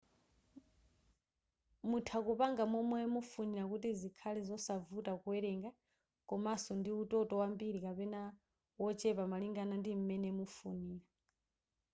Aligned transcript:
mutha 1.89 2.17
kupanga 2.25 2.63
momwe 2.73 3.01
mufunira 3.13 3.63
kuti 3.71 3.89
zikhale 3.99 4.39
zosavuta 4.49 5.11
kuwerenga 5.21 5.69
komaso 6.29 6.71
ndi 6.79 6.89
utoto 7.03 7.33
wambiri 7.41 7.79
kapena 7.85 8.21
wochepa 8.81 9.23
malingana 9.31 9.75
ndim'mene 9.77 10.29
mufunira 10.37 11.07